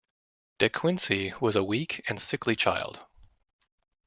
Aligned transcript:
De 0.57 0.67
Quincey 0.67 1.31
was 1.39 1.55
a 1.55 1.63
weak 1.63 2.03
and 2.09 2.19
sickly 2.19 2.55
child. 2.55 3.01